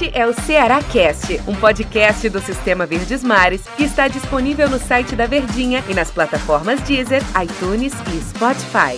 Este 0.00 0.16
é 0.16 0.24
o 0.24 0.32
Ceará 0.32 0.80
Cast, 0.80 1.40
um 1.48 1.56
podcast 1.56 2.28
do 2.28 2.38
Sistema 2.38 2.86
Verdes 2.86 3.24
Mares 3.24 3.64
que 3.76 3.82
está 3.82 4.06
disponível 4.06 4.70
no 4.70 4.78
site 4.78 5.16
da 5.16 5.26
Verdinha 5.26 5.82
e 5.88 5.92
nas 5.92 6.08
plataformas 6.08 6.80
Deezer, 6.82 7.20
iTunes 7.42 7.92
e 8.14 8.20
Spotify. 8.20 8.96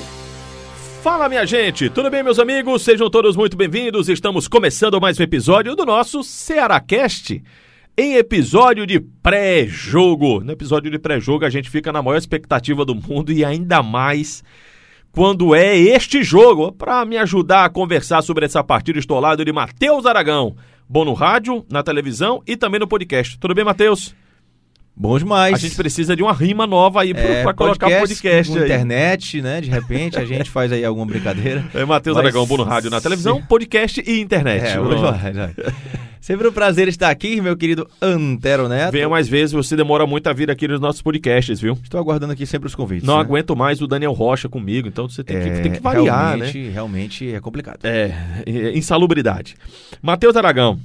Fala 1.03 1.27
minha 1.27 1.47
gente, 1.47 1.89
tudo 1.89 2.11
bem 2.11 2.23
meus 2.23 2.39
amigos? 2.39 2.83
Sejam 2.83 3.09
todos 3.09 3.35
muito 3.35 3.57
bem-vindos. 3.57 4.11
Estamos 4.11 4.47
começando 4.47 5.01
mais 5.01 5.19
um 5.19 5.23
episódio 5.23 5.75
do 5.75 5.87
nosso 5.87 6.23
Ceará 6.23 6.79
Cast. 6.79 7.43
Em 7.97 8.17
episódio 8.17 8.87
de 8.87 9.01
pré-jogo. 9.01 10.41
No 10.41 10.53
episódio 10.53 10.91
de 10.91 10.99
pré-jogo 10.99 11.47
a 11.47 11.51
gente 11.51 11.71
fica 11.71 11.91
na 11.91 12.03
maior 12.03 12.19
expectativa 12.19 12.85
do 12.85 12.95
mundo 12.95 13.33
e 13.33 13.43
ainda 13.43 13.83
mais 13.83 14.45
quando 15.13 15.55
é 15.55 15.79
este 15.79 16.23
jogo. 16.23 16.71
Para 16.73 17.07
me 17.07 17.17
ajudar 17.17 17.65
a 17.65 17.71
conversar 17.71 18.21
sobre 18.21 18.45
essa 18.45 18.63
partida, 18.63 18.99
estou 18.99 19.17
ao 19.17 19.23
lado 19.23 19.43
de 19.43 19.51
Matheus 19.51 20.05
Aragão. 20.05 20.57
Bom 20.93 21.05
no 21.05 21.13
rádio, 21.13 21.65
na 21.71 21.85
televisão 21.85 22.43
e 22.45 22.57
também 22.57 22.81
no 22.81 22.89
podcast. 22.89 23.39
Tudo 23.39 23.55
bem, 23.55 23.65
Matheus? 23.65 24.13
Bom 24.97 25.17
demais. 25.17 25.55
A 25.55 25.57
gente 25.57 25.77
precisa 25.77 26.17
de 26.17 26.23
uma 26.25 26.33
rima 26.33 26.67
nova 26.67 27.03
aí 27.03 27.13
é, 27.13 27.45
para 27.45 27.55
colocar 27.55 27.87
o 27.87 28.01
podcast 28.01 28.59
aí. 28.59 28.65
internet, 28.65 29.41
né? 29.41 29.61
De 29.61 29.71
repente 29.71 30.19
a 30.19 30.25
gente 30.25 30.51
faz 30.51 30.73
aí 30.73 30.85
alguma 30.85 31.07
brincadeira. 31.07 31.65
É 31.75 31.85
Matheus 31.85 32.17
Mas... 32.17 32.27
Aragão, 32.27 32.45
bom 32.45 32.57
no 32.57 32.65
rádio, 32.65 32.91
na 32.91 33.01
televisão, 33.01 33.41
podcast 33.41 34.03
e 34.05 34.21
internet. 34.21 34.67
É, 34.67 34.81
hoje 34.81 35.01
vai, 35.01 35.33
vai. 35.33 35.55
Sempre 36.21 36.47
um 36.47 36.53
prazer 36.53 36.87
estar 36.87 37.09
aqui, 37.09 37.41
meu 37.41 37.57
querido 37.57 37.89
Antero 38.01 38.69
Neto. 38.69 38.93
Venha 38.93 39.09
mais 39.09 39.27
vezes, 39.27 39.55
você 39.55 39.75
demora 39.75 40.07
muito 40.07 40.27
a 40.27 40.35
vir 40.35 40.51
aqui 40.51 40.69
nos 40.69 40.79
nossos 40.79 41.01
podcasts, 41.01 41.59
viu? 41.59 41.79
Estou 41.83 41.99
aguardando 41.99 42.35
aqui 42.35 42.45
sempre 42.45 42.67
os 42.67 42.75
convites. 42.75 43.07
Não 43.07 43.15
né? 43.15 43.21
aguento 43.23 43.57
mais 43.57 43.81
o 43.81 43.87
Daniel 43.87 44.13
Rocha 44.13 44.47
comigo, 44.47 44.87
então 44.87 45.09
você 45.09 45.25
tem, 45.25 45.39
é, 45.39 45.41
que, 45.41 45.63
tem 45.63 45.73
que 45.73 45.81
variar, 45.81 46.37
realmente, 46.37 46.59
né? 46.59 46.71
Realmente 46.71 47.33
é 47.33 47.41
complicado. 47.41 47.79
É, 47.85 48.43
é 48.47 48.77
insalubridade. 48.77 49.57
Matheus 50.03 50.37
Aragão, 50.37 50.79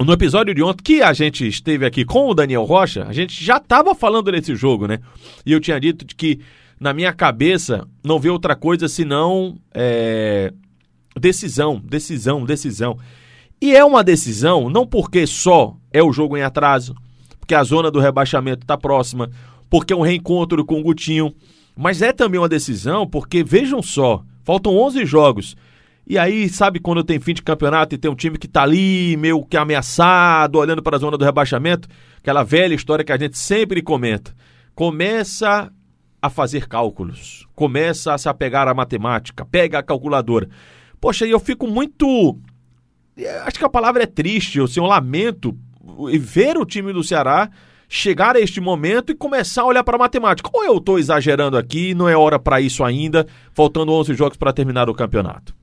no 0.00 0.10
episódio 0.14 0.54
de 0.54 0.62
ontem, 0.62 0.82
que 0.82 1.02
a 1.02 1.12
gente 1.12 1.46
esteve 1.46 1.84
aqui 1.84 2.06
com 2.06 2.26
o 2.26 2.34
Daniel 2.34 2.64
Rocha, 2.64 3.04
a 3.06 3.12
gente 3.12 3.44
já 3.44 3.58
estava 3.58 3.94
falando 3.94 4.32
desse 4.32 4.54
jogo, 4.54 4.86
né? 4.86 5.00
E 5.44 5.52
eu 5.52 5.60
tinha 5.60 5.78
dito 5.78 6.06
que, 6.16 6.40
na 6.80 6.94
minha 6.94 7.12
cabeça, 7.12 7.86
não 8.02 8.18
vê 8.18 8.30
outra 8.30 8.56
coisa 8.56 8.88
senão 8.88 9.58
é, 9.74 10.50
decisão, 11.14 11.78
decisão, 11.78 12.42
decisão. 12.46 12.98
E 13.60 13.74
é 13.74 13.84
uma 13.84 14.04
decisão 14.04 14.68
não 14.68 14.86
porque 14.86 15.26
só 15.26 15.76
é 15.92 16.02
o 16.02 16.12
jogo 16.12 16.36
em 16.36 16.42
atraso, 16.42 16.94
porque 17.40 17.54
a 17.54 17.64
zona 17.64 17.90
do 17.90 18.00
rebaixamento 18.00 18.64
está 18.64 18.76
próxima, 18.76 19.30
porque 19.70 19.92
é 19.92 19.96
um 19.96 20.02
reencontro 20.02 20.64
com 20.64 20.78
o 20.78 20.82
Gutinho, 20.82 21.34
mas 21.76 22.02
é 22.02 22.12
também 22.12 22.40
uma 22.40 22.48
decisão 22.48 23.06
porque, 23.06 23.42
vejam 23.42 23.82
só, 23.82 24.22
faltam 24.44 24.76
11 24.76 25.06
jogos. 25.06 25.56
E 26.06 26.16
aí, 26.18 26.48
sabe 26.48 26.78
quando 26.78 27.02
tem 27.02 27.18
fim 27.18 27.34
de 27.34 27.42
campeonato 27.42 27.94
e 27.94 27.98
tem 27.98 28.10
um 28.10 28.14
time 28.14 28.38
que 28.38 28.46
está 28.46 28.62
ali, 28.62 29.16
meio 29.16 29.44
que 29.44 29.56
ameaçado, 29.56 30.58
olhando 30.58 30.82
para 30.82 30.96
a 30.96 31.00
zona 31.00 31.18
do 31.18 31.24
rebaixamento? 31.24 31.88
Aquela 32.18 32.44
velha 32.44 32.74
história 32.74 33.04
que 33.04 33.12
a 33.12 33.18
gente 33.18 33.36
sempre 33.36 33.82
comenta. 33.82 34.34
Começa 34.74 35.72
a 36.22 36.30
fazer 36.30 36.68
cálculos, 36.68 37.46
começa 37.54 38.14
a 38.14 38.18
se 38.18 38.28
apegar 38.28 38.68
à 38.68 38.74
matemática, 38.74 39.44
pega 39.44 39.78
a 39.78 39.82
calculadora. 39.82 40.48
Poxa, 41.00 41.26
e 41.26 41.30
eu 41.30 41.40
fico 41.40 41.66
muito 41.66 42.38
acho 43.44 43.58
que 43.58 43.64
a 43.64 43.68
palavra 43.68 44.02
é 44.02 44.06
triste, 44.06 44.60
assim, 44.60 44.80
um 44.80 44.86
lamento 44.86 45.56
ver 46.18 46.56
o 46.58 46.66
time 46.66 46.92
do 46.92 47.02
Ceará 47.02 47.50
chegar 47.88 48.36
a 48.36 48.40
este 48.40 48.60
momento 48.60 49.12
e 49.12 49.14
começar 49.14 49.62
a 49.62 49.66
olhar 49.66 49.84
para 49.84 49.96
a 49.96 49.98
matemática. 49.98 50.50
Ou 50.52 50.64
eu 50.64 50.76
estou 50.78 50.98
exagerando 50.98 51.56
aqui, 51.56 51.94
não 51.94 52.08
é 52.08 52.16
hora 52.16 52.38
para 52.38 52.60
isso 52.60 52.84
ainda, 52.84 53.26
faltando 53.52 53.92
11 53.92 54.14
jogos 54.14 54.36
para 54.36 54.52
terminar 54.52 54.88
o 54.88 54.94
campeonato? 54.94 55.54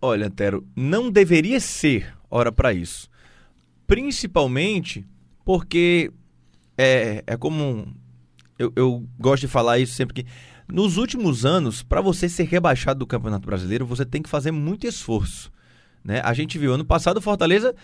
Olha, 0.00 0.26
Antero, 0.26 0.66
não 0.76 1.10
deveria 1.10 1.60
ser 1.60 2.14
hora 2.30 2.52
para 2.52 2.72
isso. 2.72 3.08
Principalmente 3.86 5.06
porque 5.44 6.12
é, 6.76 7.24
é 7.26 7.36
como. 7.36 7.92
Eu, 8.58 8.72
eu 8.76 9.08
gosto 9.18 9.42
de 9.42 9.48
falar 9.48 9.78
isso 9.78 9.94
sempre 9.94 10.14
que. 10.14 10.30
Nos 10.70 10.98
últimos 10.98 11.46
anos, 11.46 11.82
para 11.82 12.02
você 12.02 12.28
ser 12.28 12.44
rebaixado 12.44 12.98
do 12.98 13.06
Campeonato 13.06 13.46
Brasileiro, 13.46 13.86
você 13.86 14.04
tem 14.04 14.20
que 14.20 14.28
fazer 14.28 14.50
muito 14.50 14.86
esforço. 14.86 15.50
Né? 16.08 16.22
A 16.24 16.32
gente 16.32 16.56
viu 16.56 16.72
ano 16.72 16.86
passado 16.86 17.18
o 17.18 17.20
Fortaleza 17.20 17.74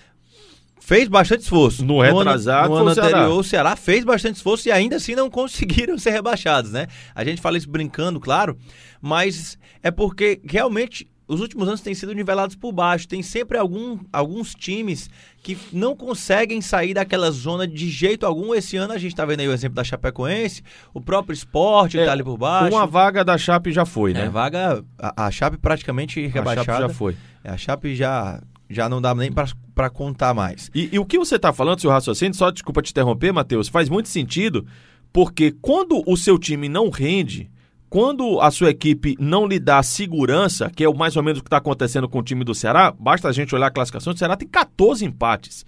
fez 0.81 1.09
bastante 1.09 1.43
esforço. 1.43 1.85
No 1.85 2.01
retrasado, 2.01 2.71
no 2.71 2.77
ano, 2.77 2.85
no 2.87 2.91
ano 2.91 3.01
anterior, 3.01 3.13
Ceará. 3.13 3.29
o 3.29 3.45
Ceará 3.45 3.77
fez 3.77 4.03
bastante 4.03 4.37
esforço 4.37 4.67
e 4.67 4.73
ainda 4.73 4.97
assim 4.97 5.15
não 5.15 5.29
conseguiram 5.31 5.99
ser 5.99 6.13
rebaixados, 6.13 6.73
né? 6.73 6.87
A 7.15 7.23
gente 7.23 7.43
fala 7.43 7.59
isso 7.59 7.69
brincando, 7.69 8.19
claro, 8.19 8.57
mas 9.03 9.59
é 9.83 9.91
porque 9.91 10.41
realmente 10.43 11.07
os 11.27 11.41
últimos 11.41 11.67
anos 11.67 11.81
têm 11.81 11.95
sido 11.95 12.13
nivelados 12.13 12.55
por 12.55 12.73
baixo. 12.73 13.09
Tem 13.09 13.23
sempre 13.23 13.57
algum, 13.57 13.99
alguns 14.13 14.55
times 14.55 15.09
que 15.43 15.57
não 15.73 15.97
conseguem 15.97 16.61
sair 16.61 16.95
daquela 16.95 17.31
zona 17.31 17.67
de 17.67 17.89
jeito 17.89 18.27
algum. 18.27 18.55
Esse 18.55 18.77
ano 18.77 18.93
a 18.93 18.99
gente 18.99 19.13
está 19.13 19.25
vendo 19.25 19.41
aí 19.41 19.49
o 19.49 19.53
exemplo 19.53 19.77
da 19.77 19.85
Chapecoense, 19.85 20.63
o 20.93 21.01
próprio 21.01 21.33
esporte 21.33 21.99
é, 21.99 22.05
tá 22.05 22.13
ali 22.13 22.23
por 22.23 22.37
baixo. 22.37 22.75
Uma 22.75 22.87
vaga 22.87 23.25
da 23.25 23.39
Chape 23.39 23.73
já 23.73 23.87
foi, 23.87 24.13
né? 24.13 24.27
É, 24.27 24.29
vaga. 24.29 24.85
A, 24.99 25.27
a 25.27 25.31
Chape 25.31 25.57
praticamente 25.57 26.27
rebaixada. 26.27 26.61
A 26.61 26.65
Chape 26.65 26.89
já 26.89 26.89
foi. 26.91 27.17
É, 27.43 27.51
a 27.51 27.57
Chape 27.57 27.95
já, 27.95 28.43
já 28.69 28.89
não 28.89 29.01
dá 29.01 29.15
nem 29.15 29.33
para 29.33 29.91
contar 29.91 30.35
mais. 30.35 30.71
E, 30.75 30.91
e, 30.93 30.99
o 30.99 31.07
que 31.07 31.19
você 31.19 31.37
está 31.37 31.53
falando, 31.53 31.81
seu 31.81 31.91
raciocínio, 31.91 32.35
só 32.35 32.51
desculpa 32.51 32.83
te 32.83 32.91
interromper, 32.91 33.33
Matheus, 33.33 33.69
faz 33.69 33.89
muito 33.89 34.11
sentido, 34.11 34.67
porque 35.11 35.53
quando 35.53 36.03
o 36.07 36.17
seu 36.17 36.39
time 36.39 36.69
não 36.69 36.91
rende, 36.91 37.51
quando 37.89 38.41
a 38.41 38.51
sua 38.51 38.71
equipe 38.71 39.17
não 39.19 39.47
lhe 39.47 39.59
dá 39.59 39.83
segurança, 39.83 40.71
que 40.75 40.83
é 40.83 40.89
o 40.89 40.97
mais 40.97 41.17
ou 41.17 41.23
menos 41.23 41.39
o 41.41 41.43
que 41.43 41.49
está 41.49 41.59
acontecendo 41.59 42.09
com 42.09 42.19
o 42.19 42.23
time 42.23 42.45
do 42.45 42.55
Ceará, 42.55 42.93
basta 42.99 43.29
a 43.29 43.33
gente 43.33 43.55
olhar 43.55 43.67
a 43.67 43.71
classificação, 43.71 44.13
o 44.13 44.17
Ceará 44.17 44.37
tem 44.37 44.49
14 44.49 45.05
empates. 45.05 45.65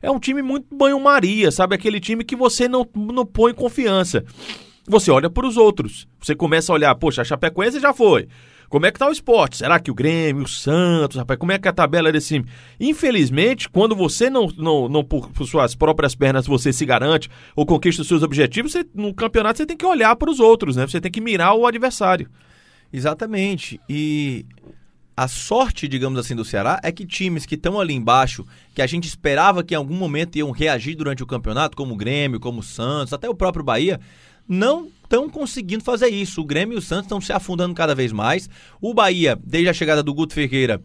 É 0.00 0.10
um 0.10 0.18
time 0.18 0.42
muito 0.42 0.66
banho-maria, 0.74 1.50
sabe? 1.50 1.74
Aquele 1.74 2.00
time 2.00 2.24
que 2.24 2.36
você 2.36 2.68
não, 2.68 2.86
não 2.94 3.26
põe 3.26 3.52
confiança. 3.52 4.24
Você 4.86 5.10
olha 5.10 5.28
para 5.28 5.46
os 5.46 5.56
outros. 5.56 6.06
Você 6.20 6.34
começa 6.34 6.72
a 6.72 6.74
olhar, 6.74 6.94
poxa, 6.94 7.22
a 7.22 7.24
Chapecoense 7.24 7.80
já 7.80 7.92
foi. 7.92 8.28
Como 8.68 8.84
é 8.84 8.92
que 8.92 8.98
tá 8.98 9.08
o 9.08 9.12
esporte? 9.12 9.56
Será 9.56 9.80
que 9.80 9.90
o 9.90 9.94
Grêmio, 9.94 10.44
o 10.44 10.48
Santos, 10.48 11.16
rapaz, 11.16 11.38
como 11.38 11.52
é 11.52 11.58
que 11.58 11.66
é 11.66 11.70
a 11.70 11.74
tabela 11.74 12.12
desse 12.12 12.34
time? 12.34 12.46
Infelizmente, 12.78 13.68
quando 13.68 13.96
você 13.96 14.28
não, 14.28 14.46
não, 14.56 14.88
não 14.88 15.02
por, 15.02 15.30
por 15.30 15.46
suas 15.46 15.74
próprias 15.74 16.14
pernas, 16.14 16.46
você 16.46 16.72
se 16.72 16.84
garante 16.84 17.30
ou 17.56 17.64
conquista 17.64 18.02
os 18.02 18.08
seus 18.08 18.22
objetivos, 18.22 18.72
você, 18.72 18.84
no 18.94 19.14
campeonato 19.14 19.56
você 19.56 19.66
tem 19.66 19.76
que 19.76 19.86
olhar 19.86 20.14
para 20.16 20.30
os 20.30 20.38
outros, 20.38 20.76
né? 20.76 20.86
Você 20.86 21.00
tem 21.00 21.10
que 21.10 21.20
mirar 21.20 21.54
o 21.54 21.66
adversário. 21.66 22.28
Exatamente. 22.92 23.80
E 23.88 24.44
a 25.16 25.26
sorte, 25.26 25.88
digamos 25.88 26.18
assim, 26.18 26.36
do 26.36 26.44
Ceará 26.44 26.78
é 26.82 26.92
que 26.92 27.06
times 27.06 27.46
que 27.46 27.54
estão 27.54 27.80
ali 27.80 27.94
embaixo, 27.94 28.46
que 28.74 28.82
a 28.82 28.86
gente 28.86 29.08
esperava 29.08 29.64
que 29.64 29.74
em 29.74 29.76
algum 29.76 29.96
momento 29.96 30.36
iam 30.36 30.50
reagir 30.50 30.94
durante 30.94 31.22
o 31.22 31.26
campeonato, 31.26 31.76
como 31.76 31.94
o 31.94 31.96
Grêmio, 31.96 32.38
como 32.38 32.60
o 32.60 32.62
Santos, 32.62 33.12
até 33.12 33.28
o 33.28 33.34
próprio 33.34 33.64
Bahia, 33.64 33.98
não 34.46 34.88
estão 35.08 35.28
conseguindo 35.30 35.82
fazer 35.82 36.08
isso. 36.08 36.42
O 36.42 36.44
Grêmio 36.44 36.76
e 36.76 36.78
o 36.78 36.82
Santos 36.82 37.06
estão 37.06 37.20
se 37.20 37.32
afundando 37.32 37.74
cada 37.74 37.94
vez 37.94 38.12
mais. 38.12 38.48
O 38.80 38.92
Bahia, 38.92 39.38
desde 39.42 39.70
a 39.70 39.72
chegada 39.72 40.02
do 40.02 40.12
Guto 40.12 40.34
Ferreira, 40.34 40.80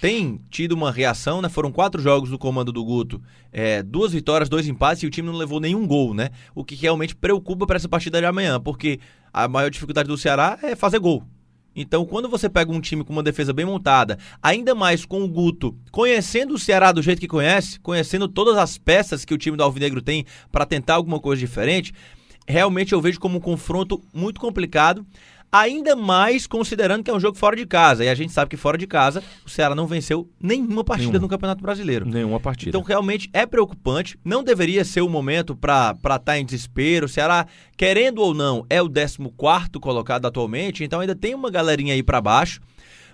tem 0.00 0.40
tido 0.50 0.72
uma 0.72 0.90
reação, 0.90 1.40
né? 1.40 1.48
Foram 1.48 1.70
quatro 1.70 2.02
jogos 2.02 2.28
do 2.28 2.38
comando 2.38 2.72
do 2.72 2.84
Guto, 2.84 3.22
é, 3.52 3.82
duas 3.82 4.12
vitórias, 4.12 4.48
dois 4.48 4.66
empates 4.66 5.04
e 5.04 5.06
o 5.06 5.10
time 5.10 5.28
não 5.28 5.36
levou 5.36 5.60
nenhum 5.60 5.86
gol, 5.86 6.12
né? 6.12 6.30
O 6.54 6.64
que 6.64 6.74
realmente 6.74 7.14
preocupa 7.14 7.66
para 7.66 7.76
essa 7.76 7.88
partida 7.88 8.20
de 8.20 8.26
amanhã, 8.26 8.60
porque 8.60 8.98
a 9.32 9.46
maior 9.46 9.70
dificuldade 9.70 10.08
do 10.08 10.18
Ceará 10.18 10.58
é 10.62 10.74
fazer 10.74 10.98
gol. 10.98 11.22
Então, 11.74 12.04
quando 12.04 12.28
você 12.28 12.48
pega 12.48 12.72
um 12.72 12.80
time 12.80 13.04
com 13.04 13.12
uma 13.12 13.22
defesa 13.22 13.52
bem 13.52 13.64
montada, 13.64 14.18
ainda 14.42 14.74
mais 14.74 15.04
com 15.04 15.22
o 15.22 15.28
Guto, 15.28 15.76
conhecendo 15.92 16.54
o 16.54 16.58
Ceará 16.58 16.90
do 16.90 17.00
jeito 17.00 17.20
que 17.20 17.28
conhece, 17.28 17.78
conhecendo 17.78 18.26
todas 18.26 18.56
as 18.56 18.76
peças 18.76 19.24
que 19.24 19.32
o 19.32 19.38
time 19.38 19.56
do 19.56 19.62
Alvinegro 19.62 20.02
tem 20.02 20.24
para 20.50 20.66
tentar 20.66 20.94
alguma 20.94 21.20
coisa 21.20 21.38
diferente, 21.38 21.92
realmente 22.48 22.92
eu 22.92 23.00
vejo 23.00 23.20
como 23.20 23.36
um 23.36 23.40
confronto 23.40 24.02
muito 24.12 24.40
complicado, 24.40 25.06
ainda 25.52 25.94
mais 25.94 26.46
considerando 26.46 27.02
que 27.02 27.10
é 27.10 27.14
um 27.14 27.20
jogo 27.20 27.36
fora 27.36 27.54
de 27.54 27.66
casa. 27.66 28.04
E 28.04 28.08
a 28.08 28.14
gente 28.14 28.32
sabe 28.32 28.50
que 28.50 28.56
fora 28.56 28.78
de 28.78 28.86
casa 28.86 29.22
o 29.44 29.50
Ceará 29.50 29.74
não 29.74 29.86
venceu 29.86 30.28
nenhuma 30.40 30.82
partida 30.82 31.10
nenhuma. 31.12 31.26
no 31.26 31.28
Campeonato 31.28 31.62
Brasileiro. 31.62 32.06
Nenhuma 32.06 32.40
partida. 32.40 32.70
Então 32.70 32.82
realmente 32.82 33.28
é 33.32 33.44
preocupante. 33.44 34.18
Não 34.24 34.42
deveria 34.42 34.84
ser 34.84 35.02
o 35.02 35.08
momento 35.08 35.54
para 35.54 35.94
estar 35.94 36.18
tá 36.20 36.38
em 36.38 36.44
desespero. 36.44 37.06
O 37.06 37.08
Ceará, 37.08 37.46
querendo 37.76 38.20
ou 38.20 38.32
não, 38.32 38.64
é 38.68 38.80
o 38.80 38.90
14 38.90 39.18
colocado 39.80 40.26
atualmente, 40.26 40.84
então 40.84 41.00
ainda 41.00 41.14
tem 41.14 41.34
uma 41.34 41.50
galerinha 41.50 41.94
aí 41.94 42.02
para 42.02 42.20
baixo. 42.20 42.60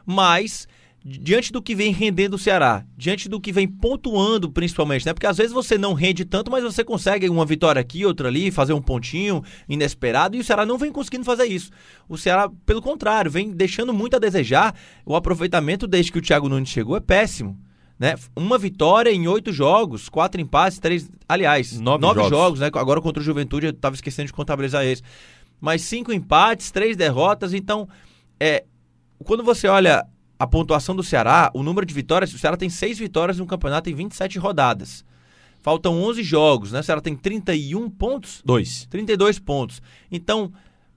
Mas 0.06 0.69
diante 1.04 1.52
do 1.52 1.60
que 1.60 1.74
vem 1.74 1.92
rendendo 1.92 2.34
o 2.34 2.38
Ceará, 2.38 2.82
diante 2.96 3.28
do 3.28 3.38
que 3.38 3.52
vem 3.52 3.68
pontuando 3.68 4.50
principalmente, 4.50 5.04
né? 5.04 5.12
Porque 5.12 5.26
às 5.26 5.36
vezes 5.36 5.52
você 5.52 5.76
não 5.76 5.92
rende 5.92 6.24
tanto, 6.24 6.50
mas 6.50 6.64
você 6.64 6.82
consegue 6.82 7.28
uma 7.28 7.44
vitória 7.44 7.78
aqui, 7.78 8.06
outra 8.06 8.28
ali, 8.28 8.50
fazer 8.50 8.72
um 8.72 8.80
pontinho 8.80 9.44
inesperado, 9.68 10.34
e 10.34 10.40
o 10.40 10.44
Ceará 10.44 10.64
não 10.64 10.78
vem 10.78 10.90
conseguindo 10.90 11.24
fazer 11.24 11.44
isso. 11.44 11.70
O 12.08 12.16
Ceará, 12.16 12.50
pelo 12.64 12.80
contrário, 12.80 13.30
vem 13.30 13.50
deixando 13.50 13.92
muito 13.92 14.16
a 14.16 14.18
desejar. 14.18 14.74
O 15.04 15.14
aproveitamento 15.14 15.86
desde 15.86 16.10
que 16.10 16.18
o 16.18 16.22
Thiago 16.22 16.48
Nunes 16.48 16.70
chegou 16.70 16.96
é 16.96 17.00
péssimo. 17.00 17.60
Né? 17.98 18.14
Uma 18.34 18.56
vitória 18.56 19.10
em 19.10 19.28
oito 19.28 19.52
jogos, 19.52 20.08
quatro 20.08 20.40
empates, 20.40 20.78
três. 20.78 21.08
Aliás, 21.28 21.78
nove, 21.78 22.00
nove 22.00 22.20
jogos. 22.20 22.30
jogos, 22.30 22.60
né? 22.60 22.66
Agora 22.66 23.00
contra 23.00 23.20
o 23.20 23.24
Juventude, 23.24 23.66
eu 23.66 23.70
estava 23.70 23.94
esquecendo 23.94 24.26
de 24.26 24.32
contabilizar 24.32 24.84
esse. 24.84 25.02
Mas 25.60 25.82
cinco 25.82 26.12
empates, 26.12 26.70
três 26.70 26.96
derrotas, 26.96 27.52
então. 27.52 27.86
É, 28.40 28.64
quando 29.22 29.44
você 29.44 29.68
olha 29.68 30.04
a 30.38 30.46
pontuação 30.46 30.94
do 30.94 31.02
Ceará, 31.02 31.50
o 31.54 31.62
número 31.62 31.86
de 31.86 31.94
vitórias, 31.94 32.32
o 32.34 32.38
Ceará 32.38 32.56
tem 32.56 32.69
seis 32.69 32.98
vitórias 32.98 33.38
no 33.38 33.46
campeonato 33.46 33.88
em 33.88 33.94
27 33.94 34.38
rodadas. 34.38 35.04
Faltam 35.62 36.02
11 36.02 36.22
jogos, 36.22 36.72
né? 36.72 36.81
O 36.81 36.82
Ceará 36.82 37.00
tem 37.00 37.16
31 37.16 37.88
pontos? 37.88 38.42
Dois. 38.44 38.86
32 38.90 39.38
pontos. 39.38 39.81
Então, 40.10 40.52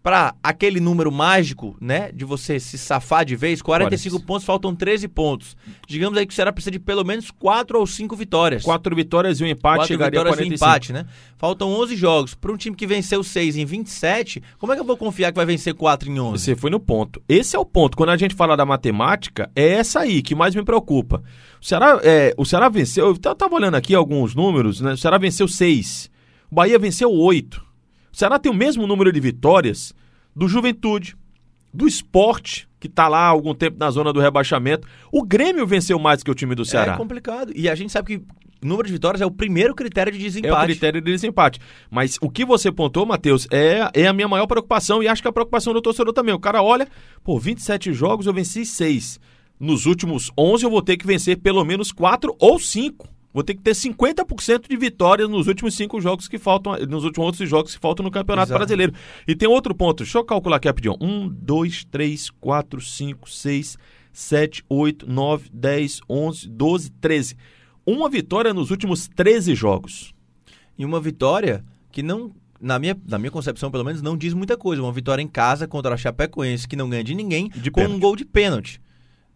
para 0.08 0.34
aquele 0.42 0.80
número 0.80 1.12
mágico, 1.12 1.76
né, 1.82 2.14
de 2.14 2.24
você 2.24 2.62
se 2.62 2.78
safar 2.78 3.26
de 3.26 3.36
vez, 3.36 3.62
45 3.62 4.16
Olha. 4.16 4.26
pontos, 4.26 4.46
faltam 4.46 4.74
13 4.74 5.06
pontos. 5.10 5.58
Digamos 5.86 6.18
aí 6.18 6.26
que 6.26 6.32
o 6.32 6.34
Ceará 6.34 6.54
precisa 6.54 6.72
de 6.72 6.80
pelo 6.80 7.04
menos 7.04 7.30
4 7.30 7.78
ou 7.78 7.86
5 7.86 8.16
vitórias. 8.16 8.64
Quatro 8.64 8.96
vitórias 8.96 9.42
e 9.42 9.44
um 9.44 9.48
empate 9.48 9.80
Quatro 9.80 9.88
chegaria 9.90 10.22
a 10.22 10.24
vitórias 10.24 10.48
e 10.48 10.58
45. 10.58 10.66
empate, 10.66 10.94
né? 10.94 11.06
Faltam 11.38 11.70
11 11.74 11.98
jogos. 11.98 12.34
Para 12.34 12.54
um 12.54 12.56
time 12.56 12.74
que 12.74 12.88
venceu 12.88 13.22
6 13.22 13.58
em 13.58 13.66
27, 13.66 14.42
como 14.58 14.72
é 14.72 14.78
que 14.78 14.82
eu 14.82 14.86
vou 14.86 14.96
confiar 14.96 15.34
que 15.34 15.36
vai 15.36 15.46
vencer 15.46 15.74
4 15.74 16.10
em 16.10 16.18
11? 16.18 16.42
Você 16.42 16.56
foi 16.56 16.70
no 16.70 16.80
ponto. 16.80 17.22
Esse 17.28 17.58
é 17.58 17.60
o 17.60 17.66
ponto. 17.66 17.98
Quando 17.98 18.12
a 18.12 18.16
gente 18.18 18.34
fala 18.34 18.56
da 18.56 18.66
matemática, 18.66 19.52
é 19.54 19.74
essa 19.74 20.00
aí 20.00 20.22
que 20.22 20.34
mais 20.34 20.56
me 20.56 20.64
preocupa. 20.64 21.22
O 21.62 21.66
Ceará, 21.66 22.00
é, 22.02 22.34
o 22.38 22.46
Ceará 22.46 22.70
venceu. 22.70 23.08
Eu 23.08 23.12
estava 23.12 23.54
olhando 23.54 23.76
aqui 23.76 23.94
alguns 23.94 24.34
números, 24.34 24.80
né? 24.80 24.94
O 24.94 24.98
Ceará 24.98 25.18
venceu 25.18 25.50
seis. 25.50 26.10
O 26.50 26.56
Bahia 26.56 26.80
venceu 26.80 27.12
oito. 27.12 27.67
O 28.18 28.20
Ceará 28.20 28.40
tem 28.40 28.52
o 28.52 28.56
mesmo 28.56 28.88
número 28.88 29.12
de 29.12 29.20
vitórias 29.20 29.94
do 30.36 30.48
Juventude, 30.48 31.16
do 31.72 31.88
Esporte, 31.88 32.68
que 32.80 32.88
está 32.88 33.08
lá 33.08 33.20
há 33.20 33.28
algum 33.28 33.54
tempo 33.54 33.78
na 33.78 33.92
zona 33.92 34.12
do 34.12 34.20
rebaixamento. 34.20 34.88
O 35.12 35.24
Grêmio 35.24 35.68
venceu 35.68 36.00
mais 36.00 36.24
que 36.24 36.32
o 36.32 36.34
time 36.34 36.56
do 36.56 36.66
Ceará. 36.66 36.94
É 36.94 36.98
complicado. 36.98 37.54
E 37.56 37.70
a 37.70 37.76
gente 37.76 37.92
sabe 37.92 38.18
que 38.18 38.26
número 38.60 38.88
de 38.88 38.94
vitórias 38.94 39.22
é 39.22 39.26
o 39.28 39.30
primeiro 39.30 39.76
critério 39.76 40.12
de 40.12 40.18
É 40.18 40.22
desempate. 40.24 40.64
o 40.64 40.66
critério 40.66 41.00
de 41.00 41.12
desempate. 41.12 41.60
Mas 41.92 42.18
o 42.20 42.28
que 42.28 42.44
você 42.44 42.72
pontou, 42.72 43.06
Matheus, 43.06 43.48
é, 43.52 43.88
é 43.94 44.08
a 44.08 44.14
minha 44.14 44.28
maior 44.28 44.48
preocupação 44.48 45.04
e 45.04 45.08
acho 45.08 45.22
que 45.22 45.28
é 45.28 45.30
a 45.30 45.34
preocupação 45.34 45.72
do 45.72 45.80
torcedor 45.80 46.12
também. 46.12 46.34
O 46.34 46.40
cara 46.40 46.64
olha, 46.64 46.88
pô, 47.24 47.38
27 47.38 47.94
jogos 47.94 48.26
eu 48.26 48.34
venci 48.34 48.66
6. 48.66 49.20
Nos 49.60 49.86
últimos 49.86 50.32
11 50.36 50.64
eu 50.64 50.72
vou 50.72 50.82
ter 50.82 50.98
que 50.98 51.06
vencer 51.06 51.38
pelo 51.38 51.64
menos 51.64 51.92
4 51.92 52.36
ou 52.40 52.58
5. 52.58 53.08
Vou 53.38 53.44
ter 53.44 53.54
que 53.54 53.62
ter 53.62 53.76
50% 53.76 54.68
de 54.68 54.76
vitórias 54.76 55.30
nos 55.30 55.46
últimos 55.46 55.76
5 55.76 56.02
jogos 56.02 56.28
que 56.28 56.40
faltam, 56.40 56.76
nos 56.88 57.04
últimos 57.04 57.36
11 57.36 57.46
jogos 57.46 57.76
que 57.76 57.80
faltam 57.80 58.04
no 58.04 58.10
Campeonato 58.10 58.48
Exato. 58.48 58.58
Brasileiro. 58.58 58.94
E 59.28 59.36
tem 59.36 59.48
outro 59.48 59.76
ponto, 59.76 60.04
deixa 60.04 60.18
eu 60.18 60.24
calcular 60.26 60.58
aqui 60.58 60.68
rapidinho. 60.68 60.96
1, 61.00 61.30
2, 61.30 61.86
3, 61.86 62.32
4, 62.32 62.82
5, 62.82 63.30
6, 63.30 63.78
7, 64.12 64.64
8, 64.68 65.08
9, 65.08 65.50
10, 65.54 66.02
11, 66.10 66.50
12, 66.50 66.90
13. 66.94 67.38
Uma 67.86 68.10
vitória 68.10 68.56
nos 68.56 68.72
últimos 68.72 69.08
13 69.08 69.54
jogos. 69.54 70.16
E 70.76 70.84
uma 70.84 71.00
vitória 71.00 71.64
que 71.92 72.02
não, 72.02 72.32
na 72.60 72.80
minha, 72.80 73.00
na 73.08 73.20
minha 73.20 73.30
concepção 73.30 73.70
pelo 73.70 73.84
menos, 73.86 74.02
não 74.02 74.18
diz 74.18 74.34
muita 74.34 74.58
coisa. 74.58 74.82
Uma 74.82 74.92
vitória 74.92 75.22
em 75.22 75.28
casa 75.28 75.68
contra 75.68 75.94
a 75.94 75.98
Chapecoense 75.98 76.68
que 76.68 76.76
não 76.76 76.90
ganha 76.90 77.04
de 77.04 77.14
ninguém 77.14 77.50
De 77.50 77.70
com 77.70 77.82
um 77.82 77.84
pênalti. 77.84 78.02
gol 78.02 78.16
de 78.16 78.26
pênalti. 78.26 78.82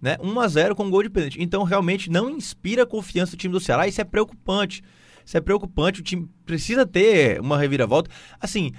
Né? 0.02 0.18
1 0.22 0.40
a 0.40 0.48
0 0.48 0.76
com 0.76 0.86
um 0.86 0.90
gol 0.90 1.04
de 1.04 1.10
pênalti. 1.10 1.38
Então 1.40 1.64
realmente 1.64 2.10
não 2.10 2.30
inspira 2.30 2.86
confiança 2.86 3.36
o 3.36 3.38
time 3.38 3.52
do 3.54 3.60
Ceará. 3.60 3.88
Isso 3.88 4.02
é 4.02 4.04
preocupante. 4.04 4.82
Isso 5.24 5.38
é 5.38 5.42
preocupante. 5.42 6.00
O 6.00 6.04
time 6.04 6.28
precisa 6.46 6.86
ter 6.88 7.40
uma 7.40 7.58
reviravolta. 7.58 8.10
Assim, 8.40 8.72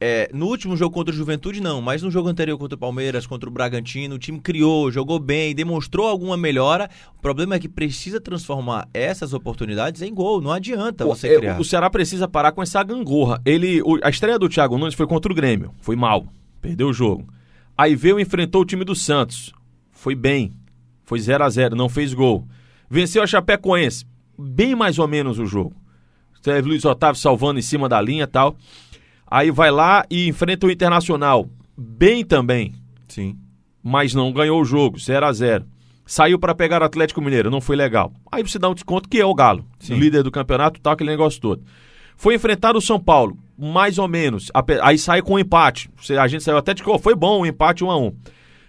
é, 0.00 0.28
no 0.32 0.46
último 0.46 0.76
jogo 0.76 0.92
contra 0.94 1.12
o 1.12 1.16
Juventude, 1.16 1.60
não, 1.60 1.80
mas 1.80 2.02
no 2.02 2.10
jogo 2.10 2.28
anterior 2.28 2.56
contra 2.58 2.74
o 2.76 2.78
Palmeiras, 2.78 3.26
contra 3.26 3.48
o 3.48 3.52
Bragantino, 3.52 4.14
o 4.14 4.18
time 4.18 4.40
criou, 4.40 4.90
jogou 4.90 5.18
bem, 5.20 5.54
demonstrou 5.54 6.06
alguma 6.08 6.36
melhora. 6.36 6.88
O 7.16 7.20
problema 7.20 7.54
é 7.54 7.58
que 7.60 7.68
precisa 7.68 8.20
transformar 8.20 8.88
essas 8.92 9.32
oportunidades 9.32 10.02
em 10.02 10.12
gol. 10.12 10.40
Não 10.40 10.52
adianta 10.52 11.04
Pô, 11.04 11.14
você 11.14 11.28
é, 11.28 11.36
criar. 11.38 11.60
O 11.60 11.64
Ceará 11.64 11.88
precisa 11.88 12.26
parar 12.26 12.50
com 12.52 12.62
essa 12.62 12.82
gangorra. 12.82 13.40
Ele, 13.44 13.80
o- 13.82 13.98
a 14.02 14.10
estreia 14.10 14.38
do 14.38 14.48
Thiago 14.48 14.76
Nunes 14.78 14.94
foi 14.94 15.06
contra 15.06 15.30
o 15.30 15.34
Grêmio. 15.34 15.72
Foi 15.80 15.94
mal. 15.94 16.26
Perdeu 16.60 16.88
o 16.88 16.92
jogo. 16.92 17.26
Aí 17.76 17.94
veio 17.94 18.18
e 18.18 18.22
enfrentou 18.22 18.62
o 18.62 18.64
time 18.64 18.84
do 18.84 18.94
Santos. 18.94 19.52
Foi 19.98 20.14
bem. 20.14 20.52
Foi 21.04 21.18
0 21.18 21.42
a 21.42 21.50
0 21.50 21.74
não 21.74 21.88
fez 21.88 22.14
gol. 22.14 22.46
Venceu 22.88 23.20
a 23.20 23.26
Chapecoense. 23.26 24.06
Bem 24.38 24.76
mais 24.76 24.96
ou 24.96 25.08
menos 25.08 25.40
o 25.40 25.46
jogo. 25.46 25.74
Teve 26.40 26.68
Luiz 26.68 26.84
Otávio 26.84 27.20
salvando 27.20 27.58
em 27.58 27.62
cima 27.62 27.88
da 27.88 28.00
linha 28.00 28.22
e 28.22 28.26
tal. 28.28 28.56
Aí 29.26 29.50
vai 29.50 29.72
lá 29.72 30.06
e 30.08 30.28
enfrenta 30.28 30.68
o 30.68 30.70
Internacional. 30.70 31.50
Bem 31.76 32.24
também. 32.24 32.74
Sim. 33.08 33.36
Mas 33.82 34.14
não 34.14 34.32
ganhou 34.32 34.60
o 34.60 34.64
jogo. 34.64 35.00
0 35.00 35.26
a 35.26 35.32
0 35.32 35.66
Saiu 36.06 36.38
para 36.38 36.54
pegar 36.54 36.80
o 36.80 36.84
Atlético 36.84 37.20
Mineiro. 37.20 37.50
Não 37.50 37.60
foi 37.60 37.74
legal. 37.74 38.12
Aí 38.30 38.44
você 38.44 38.56
dá 38.56 38.68
um 38.68 38.74
desconto 38.74 39.08
que 39.08 39.20
é 39.20 39.26
o 39.26 39.34
Galo. 39.34 39.66
Sim. 39.80 39.96
Líder 39.96 40.22
do 40.22 40.30
campeonato, 40.30 40.80
tal, 40.80 40.92
aquele 40.92 41.10
negócio 41.10 41.40
todo. 41.40 41.64
Foi 42.16 42.36
enfrentar 42.36 42.76
o 42.76 42.80
São 42.80 43.00
Paulo, 43.00 43.36
mais 43.58 43.98
ou 43.98 44.06
menos. 44.06 44.48
Aí 44.80 44.96
sai 44.96 45.22
com 45.22 45.34
um 45.34 45.38
empate. 45.40 45.90
A 46.20 46.28
gente 46.28 46.44
saiu 46.44 46.56
até 46.56 46.72
de 46.72 46.84
que 46.84 46.88
oh, 46.88 47.00
foi 47.00 47.16
bom 47.16 47.40
o 47.40 47.46
empate 47.46 47.82
1 47.82 47.90
a 47.90 47.98
1 47.98 48.12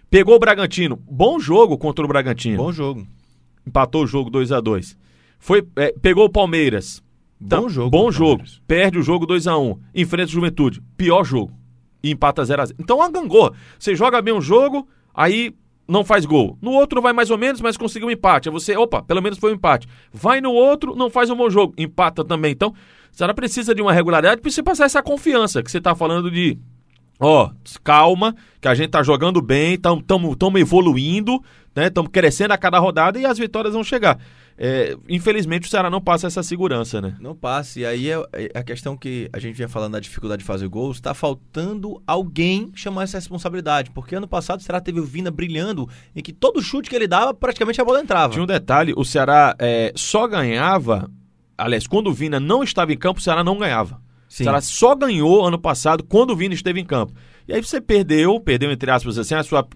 Pegou 0.09 0.35
o 0.35 0.39
Bragantino. 0.39 0.99
Bom 1.09 1.39
jogo 1.39 1.77
contra 1.77 2.03
o 2.03 2.07
Bragantino. 2.07 2.57
Bom 2.57 2.71
jogo. 2.71 3.05
Empatou 3.65 4.03
o 4.03 4.07
jogo 4.07 4.29
2 4.29 4.51
a 4.51 4.59
2 4.59 4.97
Foi, 5.37 5.65
é, 5.75 5.93
Pegou 6.01 6.25
o 6.25 6.29
Palmeiras. 6.29 7.03
Bom 7.39 7.69
jogo 7.69 7.89
Bom 7.89 8.11
jogo. 8.11 8.37
Palmeiras. 8.37 8.61
Perde 8.67 8.97
o 8.97 9.03
jogo 9.03 9.25
2 9.25 9.47
a 9.47 9.57
1 9.57 9.79
Enfrenta 9.95 10.29
o 10.29 10.33
Juventude. 10.33 10.81
Pior 10.97 11.23
jogo. 11.23 11.53
E 12.03 12.11
empata 12.11 12.43
0 12.43 12.61
a 12.61 12.65
0 12.65 12.77
Então, 12.79 13.01
a 13.01 13.09
gangorra. 13.09 13.53
Você 13.77 13.95
joga 13.95 14.21
bem 14.21 14.33
um 14.33 14.41
jogo, 14.41 14.87
aí 15.13 15.53
não 15.87 16.03
faz 16.05 16.25
gol. 16.25 16.57
No 16.61 16.71
outro 16.71 17.01
vai 17.01 17.13
mais 17.13 17.29
ou 17.29 17.37
menos, 17.37 17.61
mas 17.61 17.77
conseguiu 17.77 18.07
um 18.07 18.11
empate. 18.11 18.47
Aí 18.47 18.53
você, 18.53 18.75
opa, 18.77 19.01
pelo 19.03 19.21
menos 19.21 19.37
foi 19.37 19.51
um 19.51 19.55
empate. 19.55 19.87
Vai 20.13 20.39
no 20.39 20.51
outro, 20.51 20.95
não 20.95 21.09
faz 21.09 21.29
um 21.29 21.35
bom 21.35 21.49
jogo. 21.49 21.73
Empata 21.77 22.23
também. 22.23 22.51
Então, 22.51 22.69
o 22.69 22.75
Ceará 23.11 23.33
precisa 23.33 23.75
de 23.75 23.81
uma 23.81 23.91
regularidade 23.91 24.41
para 24.41 24.51
você 24.51 24.63
passar 24.63 24.85
essa 24.85 25.03
confiança 25.03 25.61
que 25.61 25.69
você 25.69 25.81
tá 25.81 25.95
falando 25.95 26.29
de. 26.31 26.57
Ó, 27.19 27.51
calma, 27.83 28.33
que 28.61 28.67
a 28.67 28.73
gente 28.73 28.91
tá 28.91 29.03
jogando 29.03 29.41
bem, 29.41 29.73
estamos 29.73 30.37
evoluindo, 30.57 31.43
né? 31.75 31.87
Estamos 31.87 32.11
crescendo 32.11 32.53
a 32.53 32.57
cada 32.57 32.79
rodada 32.79 33.19
e 33.19 33.25
as 33.25 33.37
vitórias 33.37 33.73
vão 33.73 33.83
chegar. 33.83 34.17
É, 34.61 34.97
infelizmente 35.07 35.67
o 35.67 35.69
Ceará 35.69 35.89
não 35.89 36.01
passa 36.01 36.27
essa 36.27 36.43
segurança, 36.43 37.01
né? 37.01 37.15
Não 37.19 37.35
passe. 37.35 37.81
E 37.81 37.85
aí 37.85 38.09
é, 38.09 38.21
é 38.33 38.59
a 38.59 38.63
questão 38.63 38.97
que 38.97 39.29
a 39.31 39.39
gente 39.39 39.55
vinha 39.55 39.69
falando 39.69 39.93
da 39.93 39.99
dificuldade 39.99 40.41
de 40.41 40.45
fazer 40.45 40.67
gols. 40.67 40.97
Está 40.97 41.13
faltando 41.13 42.01
alguém 42.05 42.71
chamar 42.73 43.03
essa 43.03 43.17
responsabilidade. 43.17 43.91
Porque 43.91 44.15
ano 44.15 44.27
passado 44.27 44.59
o 44.59 44.63
Ceará 44.63 44.81
teve 44.81 44.99
o 44.99 45.05
Vina 45.05 45.31
brilhando 45.31 45.87
em 46.13 46.21
que 46.21 46.33
todo 46.33 46.61
chute 46.61 46.89
que 46.89 46.95
ele 46.95 47.07
dava, 47.07 47.33
praticamente 47.33 47.79
a 47.79 47.85
bola 47.85 48.01
entrava. 48.01 48.33
Tinha 48.33 48.43
um 48.43 48.47
detalhe, 48.47 48.93
o 48.95 49.05
Ceará 49.05 49.55
é, 49.59 49.93
só 49.95 50.27
ganhava, 50.27 51.09
aliás, 51.57 51.87
quando 51.87 52.07
o 52.07 52.13
Vina 52.13 52.39
não 52.39 52.61
estava 52.61 52.91
em 52.91 52.97
campo, 52.97 53.19
o 53.19 53.23
Ceará 53.23 53.43
não 53.43 53.57
ganhava. 53.57 54.01
Sim. 54.29 54.43
O 54.43 54.45
Ceará 54.45 54.61
só 54.61 54.95
ganhou 54.95 55.45
ano 55.45 55.59
passado 55.59 56.03
quando 56.03 56.31
o 56.31 56.35
Vina 56.35 56.53
esteve 56.53 56.79
em 56.79 56.85
campo. 56.85 57.13
E 57.47 57.53
aí 57.53 57.61
você 57.63 57.81
perdeu, 57.81 58.39
perdeu 58.39 58.71
entre 58.71 58.91
aspas 58.91 59.17
assim, 59.17 59.33
a 59.33 59.41
sua 59.41 59.67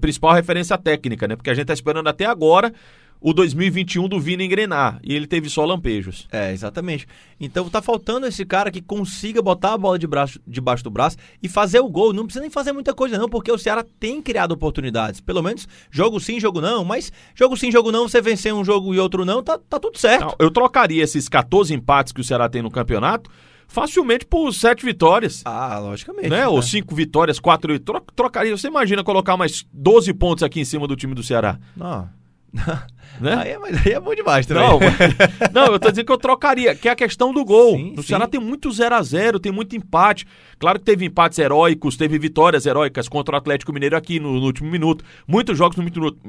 principal 0.00 0.32
referência 0.32 0.78
técnica, 0.78 1.26
né? 1.26 1.34
Porque 1.34 1.50
a 1.50 1.54
gente 1.54 1.66
tá 1.66 1.74
esperando 1.74 2.08
até 2.08 2.24
agora 2.24 2.72
o 3.20 3.32
2021 3.32 4.08
do 4.08 4.20
Vina 4.20 4.44
engrenar. 4.44 5.00
E 5.02 5.12
ele 5.12 5.26
teve 5.26 5.50
só 5.50 5.64
lampejos. 5.64 6.28
É, 6.30 6.52
exatamente. 6.52 7.06
Então 7.40 7.68
tá 7.68 7.82
faltando 7.82 8.26
esse 8.26 8.44
cara 8.44 8.70
que 8.70 8.80
consiga 8.80 9.42
botar 9.42 9.72
a 9.72 9.78
bola 9.78 9.98
de 9.98 10.06
braço, 10.06 10.40
debaixo 10.46 10.84
do 10.84 10.90
braço 10.90 11.16
e 11.42 11.48
fazer 11.48 11.80
o 11.80 11.88
gol. 11.88 12.12
Não 12.12 12.24
precisa 12.24 12.42
nem 12.42 12.50
fazer 12.50 12.72
muita 12.72 12.94
coisa, 12.94 13.18
não, 13.18 13.28
porque 13.28 13.50
o 13.50 13.58
Ceará 13.58 13.84
tem 13.98 14.22
criado 14.22 14.52
oportunidades. 14.52 15.20
Pelo 15.20 15.42
menos 15.42 15.66
jogo 15.90 16.20
sim, 16.20 16.38
jogo 16.38 16.60
não. 16.60 16.84
Mas 16.84 17.10
jogo 17.34 17.56
sim, 17.56 17.72
jogo 17.72 17.90
não, 17.90 18.08
você 18.08 18.20
vencer 18.20 18.54
um 18.54 18.64
jogo 18.64 18.94
e 18.94 19.00
outro 19.00 19.24
não, 19.24 19.42
tá, 19.42 19.58
tá 19.58 19.80
tudo 19.80 19.98
certo. 19.98 20.26
Não, 20.26 20.34
eu 20.38 20.50
trocaria 20.50 21.02
esses 21.02 21.28
14 21.28 21.74
empates 21.74 22.12
que 22.12 22.20
o 22.20 22.24
Ceará 22.24 22.48
tem 22.48 22.62
no 22.62 22.70
campeonato 22.70 23.30
facilmente 23.66 24.24
por 24.26 24.52
7 24.52 24.84
vitórias. 24.84 25.42
Ah, 25.44 25.78
logicamente. 25.78 26.28
né? 26.28 26.46
Ou 26.46 26.62
cinco 26.62 26.94
vitórias, 26.94 27.38
quatro 27.38 27.78
tro 27.78 28.00
trocaria. 28.14 28.56
Você 28.56 28.68
imagina 28.68 29.02
colocar 29.04 29.36
mais 29.36 29.66
12 29.72 30.12
pontos 30.14 30.42
aqui 30.42 30.60
em 30.60 30.64
cima 30.64 30.86
do 30.86 30.96
time 30.96 31.14
do 31.14 31.22
Ceará, 31.22 31.58
Não. 31.76 32.08
né? 33.20 33.34
Aí, 33.34 33.50
é, 33.50 33.58
mas 33.58 33.86
aí 33.86 33.92
é 33.92 34.00
bom 34.00 34.14
demais 34.14 34.46
também. 34.46 34.62
Não, 34.64 34.78
não, 35.52 35.72
eu 35.72 35.78
tô 35.78 35.90
dizendo 35.90 36.06
que 36.06 36.12
eu 36.12 36.18
trocaria, 36.18 36.74
que 36.74 36.88
é 36.88 36.92
a 36.92 36.96
questão 36.96 37.32
do 37.32 37.44
gol. 37.44 37.76
Sim, 37.76 37.92
o 37.96 38.02
sim. 38.02 38.08
Ceará 38.08 38.26
tem 38.26 38.40
muito 38.40 38.70
0 38.70 38.94
a 38.94 39.02
0 39.02 39.38
tem 39.38 39.52
muito 39.52 39.76
empate. 39.76 40.26
Claro 40.58 40.78
que 40.78 40.84
teve 40.84 41.04
empates 41.04 41.38
heróicos, 41.38 41.96
teve 41.96 42.18
vitórias 42.18 42.64
heróicas 42.66 43.08
contra 43.08 43.34
o 43.34 43.38
Atlético 43.38 43.72
Mineiro 43.72 43.96
aqui 43.96 44.18
no, 44.18 44.40
no 44.40 44.46
último 44.46 44.70
minuto. 44.70 45.04
Muitos 45.28 45.56
jogos 45.58 45.76
no 45.76 45.84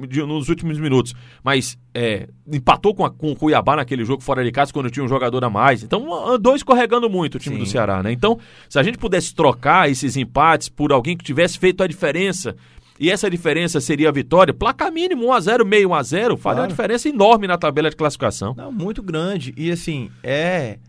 de- 0.07 0.23
nos 0.23 0.49
últimos 0.49 0.77
minutos. 0.77 1.13
Mas 1.43 1.77
é, 1.93 2.27
empatou 2.51 2.93
com, 2.93 3.05
a- 3.05 3.11
com 3.11 3.31
o 3.31 3.35
Cuiabá 3.35 3.77
naquele 3.77 4.03
jogo 4.03 4.21
fora 4.21 4.43
de 4.43 4.51
casa 4.51 4.73
quando 4.73 4.89
tinha 4.89 5.03
um 5.03 5.07
jogador 5.09 5.43
a 5.45 5.49
mais. 5.49 5.81
Então 5.83 6.13
andou 6.29 6.55
escorregando 6.55 7.09
muito 7.09 7.35
o 7.35 7.39
time 7.39 7.55
Sim. 7.55 7.63
do 7.63 7.69
Ceará, 7.69 8.03
né? 8.03 8.11
Então, 8.11 8.37
se 8.69 8.77
a 8.77 8.83
gente 8.83 8.97
pudesse 8.97 9.33
trocar 9.33 9.89
esses 9.89 10.17
empates 10.17 10.67
por 10.67 10.91
alguém 10.91 11.15
que 11.15 11.23
tivesse 11.23 11.57
feito 11.57 11.81
a 11.83 11.87
diferença. 11.87 12.55
E 12.99 13.09
essa 13.11 13.29
diferença 13.29 13.79
seria 13.79 14.09
a 14.09 14.11
vitória, 14.11 14.53
placar 14.53 14.91
mínimo 14.91 15.27
1x0, 15.27 15.63
meio 15.65 15.89
1x0, 15.89 16.37
faria 16.37 16.61
uma 16.61 16.67
Claro. 16.67 16.67
diferença 16.69 17.07
enorme 17.09 17.47
na 17.47 17.57
tabela 17.57 17.89
de 17.89 17.95
classificação. 17.95 18.53
Não, 18.57 18.71
muito 18.71 19.03
grande. 19.03 19.53
E 19.57 19.71
assim, 19.71 20.09
é. 20.23 20.79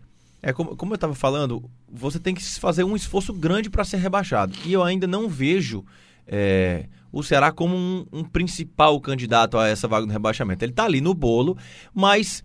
É 0.41 0.53
como, 0.53 0.75
como 0.75 0.93
eu 0.93 0.95
estava 0.95 1.13
falando, 1.13 1.69
você 1.91 2.17
tem 2.17 2.33
que 2.33 2.41
fazer 2.59 2.83
um 2.85 2.95
esforço 2.95 3.33
grande 3.33 3.69
para 3.69 3.83
ser 3.83 3.97
rebaixado. 3.97 4.53
E 4.65 4.71
eu 4.71 4.81
ainda 4.81 5.05
não 5.05 5.27
vejo 5.27 5.83
é, 6.25 6.85
o 7.11 7.21
Ceará 7.21 7.51
como 7.51 7.75
um, 7.75 8.05
um 8.11 8.23
principal 8.23 8.99
candidato 9.01 9.57
a 9.57 9.67
essa 9.67 9.87
vaga 9.87 10.05
no 10.05 10.11
rebaixamento. 10.13 10.63
Ele 10.63 10.71
está 10.71 10.85
ali 10.85 11.01
no 11.01 11.13
bolo, 11.13 11.57
mas 11.93 12.41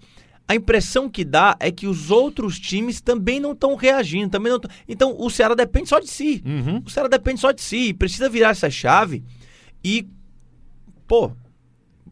a 0.49 0.55
impressão 0.57 1.09
que 1.09 1.25
dá 1.25 1.57
é 1.61 1.71
que 1.71 1.87
os 1.87 2.11
outros 2.11 2.59
times 2.59 3.01
também 3.01 3.39
não 3.39 3.53
estão 3.53 3.77
reagindo, 3.77 4.29
também 4.31 4.51
não 4.53 4.59
tão- 4.59 4.71
Então 4.89 5.15
o 5.19 5.31
Ceará 5.31 5.55
depende 5.55 5.89
só 5.89 6.01
de 6.01 6.09
si. 6.09 6.43
Uhum. 6.45 6.83
O 6.85 6.91
Ceará 6.91 7.09
depende 7.09 7.41
só 7.41 7.53
de 7.53 7.63
si. 7.63 7.95
Precisa 7.95 8.29
virar 8.29 8.51
essa 8.51 8.69
chave 8.69 9.23
e, 9.85 10.07
pô, 11.07 11.31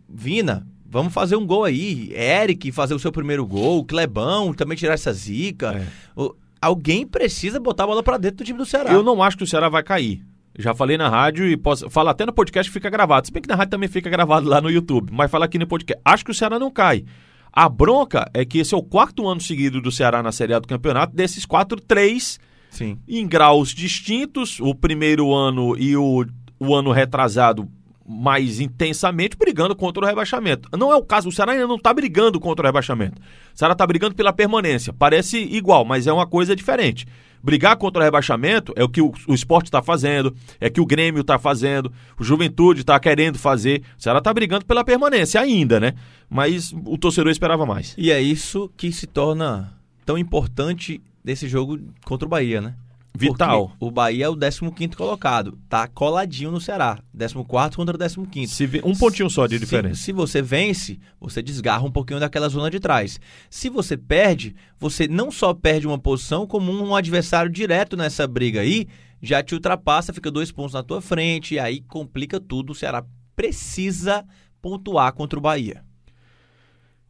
Vina, 0.09 0.67
vamos 0.85 1.13
fazer 1.13 1.37
um 1.37 1.47
gol 1.47 1.65
aí. 1.65 2.13
Eric 2.15 2.71
fazer 2.73 2.95
o 2.95 2.99
seu 2.99 3.11
primeiro 3.11 3.47
gol, 3.47 3.85
Clebão 3.85 4.53
também 4.53 4.77
tirar 4.77 4.95
essa 4.95 5.13
zica. 5.13 5.73
É. 5.73 5.87
O- 6.15 6.35
alguém 6.61 7.07
precisa 7.07 7.59
botar 7.59 7.85
a 7.85 7.87
bola 7.87 8.03
pra 8.03 8.19
dentro 8.19 8.39
do 8.39 8.45
time 8.45 8.59
do 8.59 8.67
Ceará. 8.67 8.93
Eu 8.93 9.03
não 9.03 9.23
acho 9.23 9.37
que 9.39 9.45
o 9.45 9.47
Ceará 9.47 9.69
vai 9.69 9.83
cair. 9.83 10.23
Já 10.59 10.75
falei 10.75 10.99
na 10.99 11.09
rádio 11.09 11.47
e 11.49 11.57
posso 11.57 11.89
falar 11.89 12.11
até 12.11 12.27
no 12.27 12.33
podcast 12.33 12.71
que 12.71 12.75
fica 12.75 12.91
gravado. 12.91 13.27
Se 13.27 13.33
bem 13.33 13.41
que 13.43 13.49
na 13.49 13.55
rádio 13.55 13.71
também 13.71 13.89
fica 13.89 14.11
gravado 14.11 14.47
lá 14.47 14.61
no 14.61 14.71
YouTube, 14.71 15.11
mas 15.11 15.31
fala 15.31 15.47
aqui 15.47 15.59
no 15.59 15.67
podcast. 15.67 16.01
Acho 16.05 16.25
que 16.27 16.31
o 16.31 16.35
Ceará 16.35 16.59
não 16.59 16.71
cai. 16.71 17.05
A 17.51 17.69
bronca 17.71 18.31
é 18.35 18.45
que 18.45 18.59
esse 18.59 18.75
é 18.75 18.77
o 18.77 18.83
quarto 18.83 19.27
ano 19.27 19.41
seguido 19.41 19.81
do 19.81 19.91
Ceará 19.91 20.23
na 20.23 20.31
Série 20.31 20.53
A 20.53 20.59
do 20.59 20.69
campeonato. 20.69 21.17
Desses 21.17 21.47
quatro, 21.47 21.81
três 21.81 22.39
Sim. 22.71 22.99
em 23.09 23.27
graus 23.27 23.71
distintos. 23.75 24.61
O 24.61 24.75
primeiro 24.75 25.33
ano 25.35 25.75
e 25.79 25.97
o, 25.97 26.27
o 26.63 26.75
ano 26.75 26.93
retrasado 26.93 27.69
mais 28.07 28.61
intensamente 28.61 29.37
brigando 29.37 29.75
contra 29.75 30.03
o 30.03 30.07
rebaixamento. 30.07 30.69
Não 30.77 30.93
é 30.93 30.97
o 30.97 31.03
caso, 31.03 31.29
o 31.29 31.33
Ceará 31.33 31.53
ainda 31.53 31.67
não 31.67 31.77
está 31.77 31.93
brigando 31.95 32.39
contra 32.41 32.65
o 32.65 32.67
rebaixamento. 32.67 33.21
O 33.55 33.59
Ceará 33.59 33.73
está 33.73 33.87
brigando 33.87 34.15
pela 34.15 34.33
permanência. 34.33 34.93
Parece 34.93 35.39
igual, 35.39 35.85
mas 35.85 36.07
é 36.07 36.13
uma 36.13 36.27
coisa 36.27 36.55
diferente. 36.55 37.07
Brigar 37.43 37.77
contra 37.77 38.01
o 38.01 38.05
rebaixamento 38.05 38.73
é 38.77 38.85
o 38.85 38.89
que 38.89 39.01
o, 39.01 39.13
o 39.27 39.35
esporte 39.35 39.67
está 39.67 39.83
fazendo, 39.83 40.35
é 40.61 40.71
que 40.71 40.81
o 40.81 40.87
Grêmio 40.87 41.23
está 41.23 41.39
fazendo, 41.39 41.93
o 42.19 42.23
Juventude 42.23 42.83
está 42.83 42.99
querendo 43.01 43.39
fazer. 43.39 43.83
O 43.99 44.03
Ceará 44.03 44.19
está 44.19 44.33
brigando 44.33 44.65
pela 44.65 44.85
permanência 44.85 45.41
ainda, 45.41 45.81
né? 45.81 45.95
Mas 46.31 46.73
o 46.85 46.97
torcedor 46.97 47.33
esperava 47.33 47.67
mais. 47.67 47.95
E 47.99 48.11
é 48.13 48.21
isso 48.21 48.71
que 48.77 48.93
se 48.93 49.07
torna 49.07 49.73
tão 50.05 50.17
importante 50.17 51.01
desse 51.25 51.49
jogo 51.49 51.79
contra 52.05 52.27
o 52.27 52.29
Bahia, 52.29 52.61
né? 52.61 52.75
Vital. 53.15 53.69
Porque 53.69 53.85
o 53.85 53.91
Bahia 53.91 54.25
é 54.25 54.29
o 54.29 54.35
15º 54.37 54.95
colocado. 54.97 55.59
Tá 55.69 55.87
coladinho 55.87 56.51
no 56.51 56.61
Ceará. 56.61 56.99
14 57.17 57.77
contra 57.77 57.99
15º. 57.99 58.47
Se 58.47 58.69
um 58.85 58.95
pontinho 58.95 59.29
só 59.29 59.47
de 59.47 59.57
Se- 59.57 59.61
diferença. 59.61 59.95
Se, 60.03 60.13
você 60.13 60.41
vence, 60.41 60.99
você 61.21 61.43
desgarra 61.43 61.85
um 61.85 61.91
pouquinho 61.91 62.19
daquela 62.21 62.49
zona 62.49 62.71
de 62.71 62.81
trás. 62.81 63.21
Se 63.51 63.69
você 63.69 63.97
perde, 63.97 64.57
você 64.79 65.07
não 65.07 65.31
só 65.31 65.53
perde 65.53 65.87
uma 65.87 65.99
posição, 65.99 66.47
como 66.47 66.73
um 66.73 66.95
adversário 66.97 67.51
direto 67.51 67.97
nessa 67.97 68.27
briga 68.27 68.61
aí 68.61 68.87
já 69.25 69.41
te 69.43 69.55
ultrapassa, 69.55 70.13
fica 70.13 70.31
dois 70.33 70.51
pontos 70.51 70.73
na 70.75 70.83
tua 70.83 71.01
frente, 71.01 71.55
e 71.55 71.59
aí 71.59 71.81
complica 71.83 72.41
tudo. 72.41 72.71
O 72.71 72.75
Ceará 72.75 73.05
precisa 73.37 74.25
pontuar 74.61 75.13
contra 75.13 75.39
o 75.39 75.43
Bahia. 75.43 75.85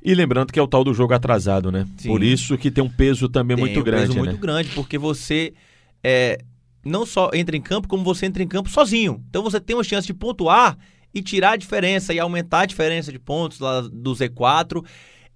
E 0.04 0.14
lembrando 0.14 0.52
que 0.52 0.59
é 0.59 0.62
o 0.62 0.66
tal 0.66 0.82
do 0.82 0.92
jogo 0.92 1.14
atrasado, 1.14 1.71
né? 1.71 1.87
Sim. 1.97 2.09
Por 2.09 2.23
isso 2.23 2.59
que 2.59 2.71
tem 2.71 2.82
um 2.82 2.88
peso 2.90 3.28
também 3.28 3.56
Tem 3.56 3.64
muito 3.64 3.80
um 3.80 3.85
grande, 3.85 4.06
peso 4.09 4.14
né? 4.16 4.18
muito 4.25 4.38
grande, 4.38 4.68
porque 4.75 4.99
você 4.99 5.54
é, 6.02 6.38
não 6.85 7.04
só 7.06 7.30
entra 7.32 7.56
em 7.56 7.61
campo, 7.61 7.88
como 7.88 8.02
você 8.04 8.26
entra 8.26 8.42
em 8.42 8.49
campo 8.49 8.68
sozinho. 8.68 9.23
Então 9.28 9.42
você 9.42 9.61
tem 9.61 9.76
uma 9.76 9.85
chance 9.85 10.06
de 10.06 10.14
pontuar 10.14 10.76
e 11.14 11.23
tirar 11.23 11.52
a 11.52 11.56
diferença 11.56 12.12
e 12.14 12.18
aumentar 12.21 12.61
a 12.61 12.66
diferença 12.66 13.12
de 13.12 13.18
pontos 13.18 13.59
lá 13.61 13.80
do 13.82 14.12
Z4. 14.14 14.85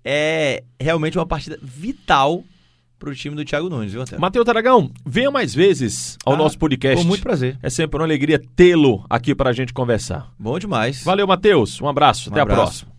É 0.04 0.62
realmente 0.80 1.18
uma 1.18 1.26
partida 1.26 1.58
vital 1.62 2.42
pro 2.99 3.14
time 3.14 3.37
do 3.37 3.44
Thiago 3.44 3.68
Nunes, 3.68 3.92
viu, 3.92 4.00
Antero? 4.00 4.20
Matheus 4.20 4.49
Aragão, 4.49 4.90
venha 5.04 5.30
mais 5.30 5.54
vezes 5.54 6.16
ao 6.25 6.32
Ah, 6.35 6.37
nosso 6.37 6.58
podcast. 6.58 6.96
Com 7.02 7.06
muito 7.08 7.23
prazer. 7.23 7.58
É 7.62 7.68
sempre 7.68 7.99
uma 7.99 8.06
alegria 8.06 8.40
tê-lo 8.56 9.04
aqui 9.11 9.35
pra 9.35 9.52
gente 9.52 9.73
conversar. 9.75 10.32
Bom 10.38 10.58
demais. 10.58 11.02
Valeu, 11.04 11.26
Matheus. 11.26 11.80
Um 11.82 11.88
abraço. 11.88 12.30
Um 12.30 12.32
Até 12.32 12.40
abraço. 12.40 12.61
a 12.61 12.64
próxima. 12.64 12.96